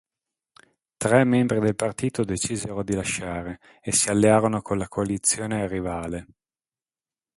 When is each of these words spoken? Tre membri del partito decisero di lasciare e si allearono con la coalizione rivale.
Tre 0.97 1.23
membri 1.25 1.59
del 1.59 1.75
partito 1.75 2.23
decisero 2.23 2.81
di 2.81 2.95
lasciare 2.95 3.59
e 3.81 3.91
si 3.91 4.09
allearono 4.09 4.63
con 4.63 4.79
la 4.79 4.87
coalizione 4.87 5.67
rivale. 5.67 6.25